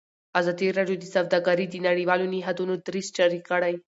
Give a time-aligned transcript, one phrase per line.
[0.39, 3.73] ازادي راډیو د سوداګري د نړیوالو نهادونو دریځ شریک کړی.